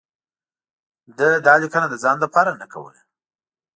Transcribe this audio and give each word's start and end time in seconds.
ده 1.17 1.27
دا 1.45 1.53
لیکنه 1.63 1.87
د 1.89 1.95
ځان 2.03 2.17
لپاره 2.25 2.51
نه 2.61 2.65
کوله. 2.73 3.01